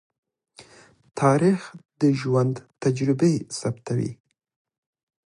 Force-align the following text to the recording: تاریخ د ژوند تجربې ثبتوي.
تاریخ 1.19 1.61
د 2.01 2.03
ژوند 2.19 2.55
تجربې 2.83 3.33
ثبتوي. 3.59 4.11